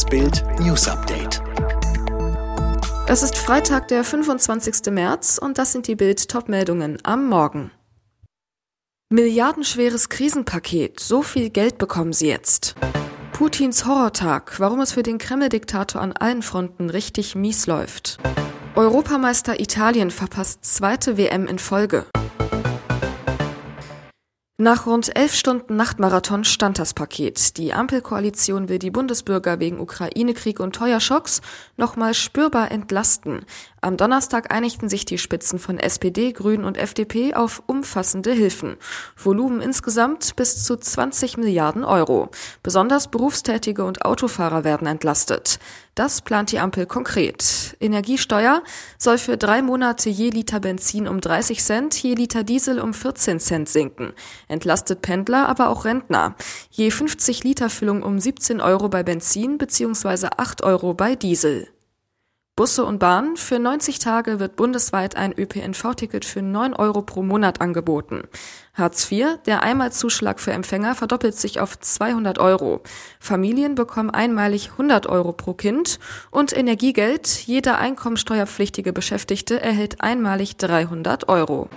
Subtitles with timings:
[0.00, 1.42] Das Bild News Update.
[3.06, 4.90] Es ist Freitag, der 25.
[4.90, 7.70] März und das sind die Bild Topmeldungen am Morgen.
[9.10, 12.76] Milliardenschweres Krisenpaket, so viel Geld bekommen sie jetzt.
[13.34, 18.16] Putins Horrortag, warum es für den Kreml-Diktator an allen Fronten richtig mies läuft.
[18.76, 22.06] Europameister Italien verpasst zweite WM in Folge.
[24.60, 27.56] Nach rund elf Stunden Nachtmarathon stand das Paket.
[27.56, 31.40] Die Ampelkoalition will die Bundesbürger wegen Ukraine-Krieg und Teuerschocks
[31.78, 33.46] nochmal spürbar entlasten.
[33.80, 38.76] Am Donnerstag einigten sich die Spitzen von SPD, Grünen und FDP auf umfassende Hilfen.
[39.16, 42.28] Volumen insgesamt bis zu 20 Milliarden Euro.
[42.62, 45.58] Besonders Berufstätige und Autofahrer werden entlastet.
[45.94, 47.76] Das plant die Ampel konkret.
[47.80, 48.62] Energiesteuer
[48.96, 53.40] soll für drei Monate je Liter Benzin um 30 Cent, je Liter Diesel um 14
[53.40, 54.12] Cent sinken.
[54.50, 56.34] Entlastet Pendler, aber auch Rentner.
[56.70, 60.28] Je 50 Liter Füllung um 17 Euro bei Benzin bzw.
[60.36, 61.68] 8 Euro bei Diesel.
[62.60, 63.36] Busse und Bahn.
[63.36, 68.24] Für 90 Tage wird bundesweit ein ÖPNV-Ticket für 9 Euro pro Monat angeboten.
[68.74, 72.82] Hartz IV, der Einmalzuschlag für Empfänger, verdoppelt sich auf 200 Euro.
[73.18, 75.98] Familien bekommen einmalig 100 Euro pro Kind
[76.30, 77.28] und Energiegeld.
[77.46, 81.70] Jeder einkommensteuerpflichtige Beschäftigte erhält einmalig 300 Euro.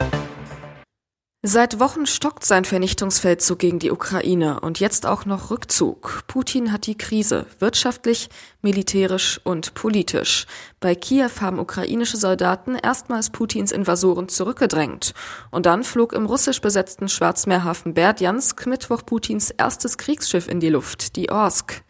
[1.46, 6.24] Seit Wochen stockt sein Vernichtungsfeldzug gegen die Ukraine und jetzt auch noch Rückzug.
[6.26, 8.30] Putin hat die Krise wirtschaftlich,
[8.62, 10.46] militärisch und politisch.
[10.80, 15.14] Bei Kiew haben ukrainische Soldaten erstmals Putins Invasoren zurückgedrängt.
[15.52, 21.18] Und dann flog im russisch besetzten Schwarzmeerhafen Berdjansk Mittwoch Putins erstes Kriegsschiff in die Luft,
[21.18, 21.84] die Orsk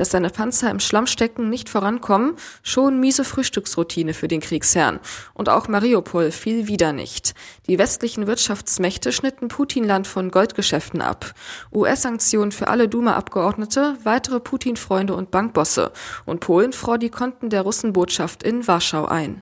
[0.00, 5.00] dass seine Panzer im Schlamm stecken, nicht vorankommen, schon miese Frühstücksroutine für den Kriegsherrn.
[5.34, 7.34] Und auch Mariupol fiel wieder nicht.
[7.66, 11.34] Die westlichen Wirtschaftsmächte schnitten Putinland von Goldgeschäften ab.
[11.72, 15.92] US-Sanktionen für alle Duma-Abgeordnete, weitere Putin-Freunde und Bankbosse.
[16.24, 19.40] Und Polen fror die Konten der Russenbotschaft in Warschau ein.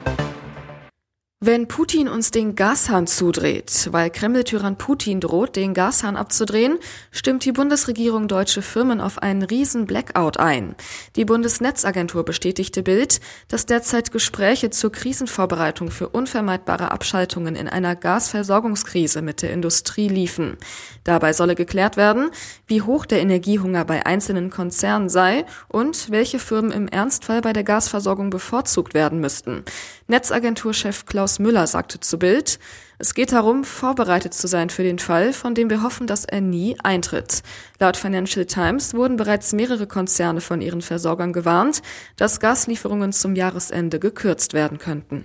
[1.38, 6.78] Wenn Putin uns den Gashahn zudreht, weil Kreml-Tyrann Putin droht, den Gashahn abzudrehen,
[7.10, 10.76] stimmt die Bundesregierung deutsche Firmen auf einen riesen Blackout ein.
[11.14, 19.20] Die Bundesnetzagentur bestätigte Bild, dass derzeit Gespräche zur Krisenvorbereitung für unvermeidbare Abschaltungen in einer Gasversorgungskrise
[19.20, 20.56] mit der Industrie liefen.
[21.04, 22.30] Dabei solle geklärt werden,
[22.66, 27.62] wie hoch der Energiehunger bei einzelnen Konzernen sei und welche Firmen im Ernstfall bei der
[27.62, 29.64] Gasversorgung bevorzugt werden müssten.
[30.06, 32.60] Netzagenturchef Klaus Klaus Müller sagte zu Bild,
[33.00, 36.40] es geht darum, vorbereitet zu sein für den Fall, von dem wir hoffen, dass er
[36.40, 37.42] nie eintritt.
[37.80, 41.82] Laut Financial Times wurden bereits mehrere Konzerne von ihren Versorgern gewarnt,
[42.14, 45.24] dass Gaslieferungen zum Jahresende gekürzt werden könnten.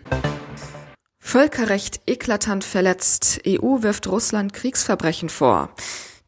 [1.19, 3.41] Völkerrecht eklatant verletzt.
[3.47, 5.69] EU wirft Russland Kriegsverbrechen vor.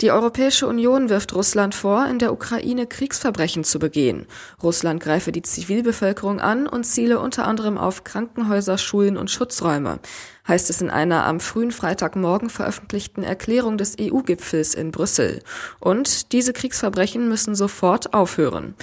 [0.02, 4.26] Die Europäische Union wirft Russland vor, in der Ukraine Kriegsverbrechen zu begehen.
[4.62, 10.00] Russland greife die Zivilbevölkerung an und ziele unter anderem auf Krankenhäuser, Schulen und Schutzräume,
[10.48, 15.42] heißt es in einer am frühen Freitagmorgen veröffentlichten Erklärung des EU-Gipfels in Brüssel.
[15.80, 18.74] Und diese Kriegsverbrechen müssen sofort aufhören.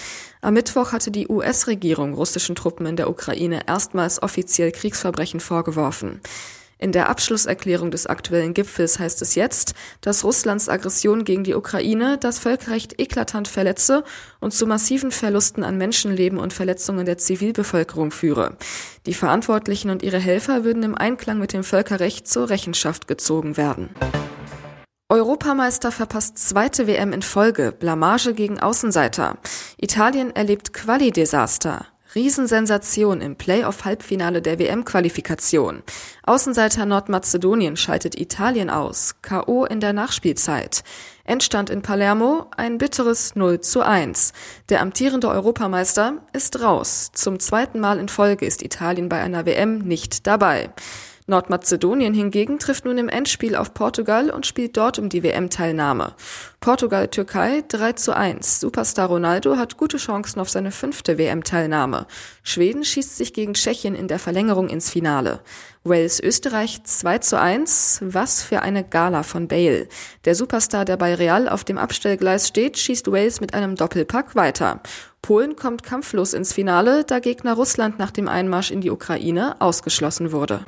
[0.41, 6.21] Am Mittwoch hatte die US-Regierung russischen Truppen in der Ukraine erstmals offiziell Kriegsverbrechen vorgeworfen.
[6.81, 12.17] In der Abschlusserklärung des aktuellen Gipfels heißt es jetzt, dass Russlands Aggression gegen die Ukraine
[12.19, 14.03] das Völkerrecht eklatant verletze
[14.41, 18.57] und zu massiven Verlusten an Menschenleben und Verletzungen der Zivilbevölkerung führe.
[19.05, 23.91] Die Verantwortlichen und ihre Helfer würden im Einklang mit dem Völkerrecht zur Rechenschaft gezogen werden.
[25.11, 29.37] Europameister verpasst zweite WM in Folge, Blamage gegen Außenseiter.
[29.77, 31.87] Italien erlebt Quali-Desaster.
[32.15, 35.83] Riesensensation im Playoff-Halbfinale der WM-Qualifikation.
[36.25, 39.15] Außenseiter Nordmazedonien schaltet Italien aus.
[39.23, 39.65] K.O.
[39.65, 40.83] in der Nachspielzeit.
[41.25, 44.33] Endstand in Palermo ein bitteres 0 zu 1.
[44.71, 47.11] Der amtierende Europameister ist raus.
[47.13, 50.71] Zum zweiten Mal in Folge ist Italien bei einer WM nicht dabei.
[51.31, 56.15] Nordmazedonien hingegen trifft nun im Endspiel auf Portugal und spielt dort um die WM-Teilnahme.
[56.61, 58.61] Portugal-Türkei 3 zu 1.
[58.61, 62.07] Superstar Ronaldo hat gute Chancen auf seine fünfte WM-Teilnahme.
[62.43, 65.41] Schweden schießt sich gegen Tschechien in der Verlängerung ins Finale.
[65.85, 68.01] Wales-Österreich 2 zu 1.
[68.03, 69.89] Was für eine Gala von Bale.
[70.27, 74.83] Der Superstar, der bei Real auf dem Abstellgleis steht, schießt Wales mit einem Doppelpack weiter.
[75.23, 80.33] Polen kommt kampflos ins Finale, da Gegner Russland nach dem Einmarsch in die Ukraine ausgeschlossen
[80.33, 80.65] wurde.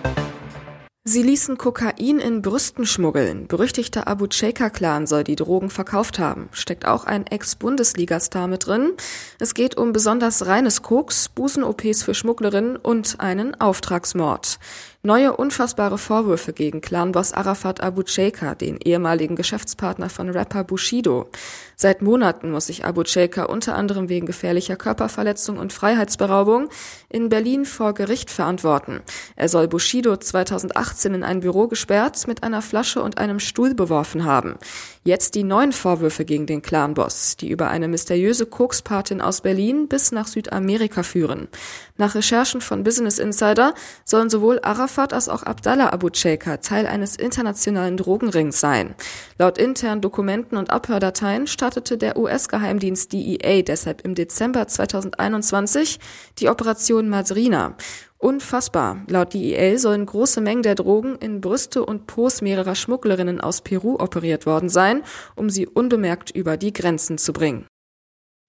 [1.04, 3.48] Sie ließen Kokain in Brüsten schmuggeln.
[3.48, 6.48] Berüchtigter Abu Cheka-Clan soll die Drogen verkauft haben.
[6.52, 8.92] Steckt auch ein Ex-Bundesligastar mit drin.
[9.40, 14.60] Es geht um besonders reines Koks, Busen-OPs für Schmugglerinnen und einen Auftragsmord.
[15.04, 21.28] Neue unfassbare Vorwürfe gegen Clanboss Arafat Abu Cheka, den ehemaligen Geschäftspartner von Rapper Bushido.
[21.74, 26.68] Seit Monaten muss sich Abu Cheka unter anderem wegen gefährlicher Körperverletzung und Freiheitsberaubung
[27.08, 29.00] in Berlin vor Gericht verantworten.
[29.34, 34.24] Er soll Bushido 2018 in ein Büro gesperrt, mit einer Flasche und einem Stuhl beworfen
[34.24, 34.54] haben.
[35.02, 40.12] Jetzt die neuen Vorwürfe gegen den Clanboss, die über eine mysteriöse Kokspatin aus Berlin bis
[40.12, 41.48] nach Südamerika führen.
[41.96, 47.16] Nach Recherchen von Business Insider sollen sowohl Arafat als auch Abdallah Abu Cheka Teil eines
[47.16, 48.94] internationalen Drogenrings sein.
[49.38, 55.98] Laut internen Dokumenten und Abhördateien startete der US-Geheimdienst DEA deshalb im Dezember 2021
[56.38, 57.76] die Operation Madrina.
[58.18, 59.02] Unfassbar.
[59.08, 63.96] Laut DEA sollen große Mengen der Drogen in Brüste und Pos mehrerer Schmugglerinnen aus Peru
[63.98, 65.02] operiert worden sein,
[65.34, 67.66] um sie unbemerkt über die Grenzen zu bringen.